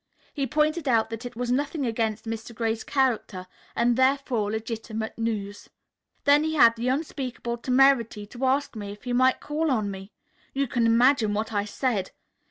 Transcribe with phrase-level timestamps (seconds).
[0.33, 2.55] He pointed out that it was nothing against Mr.
[2.55, 5.69] Gray's character and therefore legitimate news.
[6.23, 10.11] "Then he had the unspeakable temerity to ask me if he might call on me.
[10.55, 12.09] You can imagine what I said.